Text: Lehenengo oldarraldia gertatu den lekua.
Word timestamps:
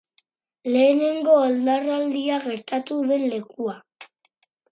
Lehenengo 0.75 1.33
oldarraldia 1.41 2.41
gertatu 2.47 2.99
den 3.13 3.27
lekua. 3.35 3.77